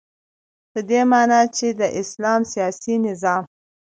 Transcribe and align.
په 0.71 0.79
دی 0.89 1.01
معنا 1.11 1.41
چی 1.55 1.67
د 1.79 1.81
اسلام 2.01 2.41
سیاسی 2.53 2.93
نظام 3.07 3.43